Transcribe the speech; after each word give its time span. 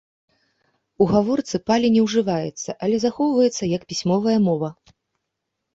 У 1.03 1.07
гаворцы 1.11 1.55
палі 1.71 1.87
не 1.97 2.01
ўжываецца, 2.07 2.69
але 2.87 2.97
захоўваецца 3.05 3.71
як 3.77 3.81
пісьмовая 3.95 4.37
мова. 4.49 4.69